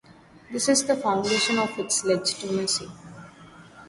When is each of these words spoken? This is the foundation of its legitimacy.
This 0.51 0.67
is 0.67 0.85
the 0.87 0.95
foundation 0.97 1.59
of 1.59 1.77
its 1.77 2.03
legitimacy. 2.03 2.89